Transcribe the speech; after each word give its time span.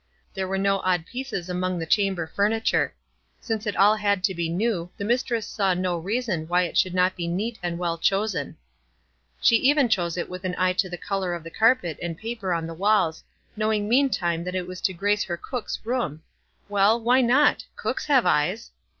There 0.33 0.47
were 0.47 0.57
no 0.57 0.79
odd 0.79 1.05
pieces 1.05 1.47
among 1.47 1.77
the 1.77 1.85
chamber 1.85 2.25
furniture. 2.25 2.95
Since 3.39 3.67
it 3.67 3.75
all 3.75 3.95
had 3.97 4.23
to 4.23 4.33
be 4.33 4.49
new 4.49 4.89
the 4.97 5.05
mistress 5.05 5.45
saw 5.45 5.75
no 5.75 5.95
reason 5.95 6.47
why 6.47 6.63
it 6.63 6.75
should 6.75 6.95
not 6.95 7.15
be 7.15 7.27
neat 7.27 7.59
and 7.61 7.77
well 7.77 7.99
chosen. 7.99 8.57
Sho 9.43 9.55
141 9.55 9.63
WISE 9.67 9.67
AND 9.67 9.67
OTHERWISE. 9.67 9.67
143 9.69 9.69
even 9.69 9.87
chose 9.89 10.17
it 10.17 10.29
with 10.31 10.43
an 10.45 10.55
eye 10.57 10.73
to 10.73 10.89
the 10.89 10.97
color 10.97 11.33
of 11.35 11.43
the 11.43 11.51
car 11.51 11.75
pet 11.75 11.99
and 12.01 12.15
the 12.15 12.19
paper 12.19 12.51
on 12.51 12.65
the 12.65 12.73
walls, 12.73 13.23
knowing 13.55 13.87
mean 13.87 14.09
time 14.09 14.43
that 14.43 14.55
it 14.55 14.65
was 14.65 14.81
to 14.81 14.91
grace 14.93 15.25
her 15.25 15.37
cook's 15.37 15.77
room! 15.85 16.23
Well, 16.67 16.99
why 16.99 17.21
not? 17.21 17.65
Cooks 17.75 18.07
have 18.07 18.25
eyes. 18.25 18.71